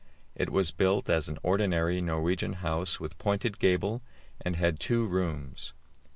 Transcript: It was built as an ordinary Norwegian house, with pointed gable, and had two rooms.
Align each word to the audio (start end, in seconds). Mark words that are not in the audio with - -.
It 0.33 0.49
was 0.49 0.71
built 0.71 1.11
as 1.11 1.29
an 1.29 1.37
ordinary 1.43 2.01
Norwegian 2.01 2.53
house, 2.53 2.99
with 2.99 3.19
pointed 3.19 3.59
gable, 3.59 4.01
and 4.43 4.55
had 4.55 4.79
two 4.79 5.05
rooms. 5.05 5.73